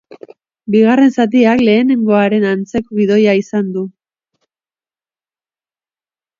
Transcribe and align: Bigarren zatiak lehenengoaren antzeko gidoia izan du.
Bigarren 0.75 1.11
zatiak 1.17 1.61
lehenengoaren 1.67 2.47
antzeko 2.53 2.99
gidoia 3.01 3.37
izan 3.43 3.71
du. 3.77 3.87